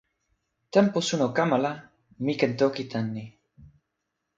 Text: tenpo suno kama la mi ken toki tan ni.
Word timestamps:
tenpo 0.73 0.99
suno 1.09 1.27
kama 1.35 1.57
la 1.65 1.71
mi 2.23 2.33
ken 2.39 2.53
toki 2.59 2.83
tan 2.91 3.05
ni. 3.15 3.25